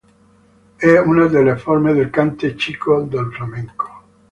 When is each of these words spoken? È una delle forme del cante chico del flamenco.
È 0.77 0.97
una 0.97 1.27
delle 1.27 1.57
forme 1.57 1.93
del 1.93 2.09
cante 2.09 2.55
chico 2.55 3.03
del 3.03 3.29
flamenco. 3.31 4.03